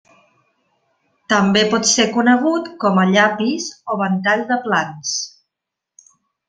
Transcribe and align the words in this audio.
També 1.33 1.61
pot 1.75 1.85
ser 1.91 2.07
conegut 2.17 2.73
com 2.85 2.99
a 3.03 3.07
llapis 3.13 3.69
o 3.97 4.01
ventall 4.05 4.47
de 4.55 4.63
plans. 4.69 5.17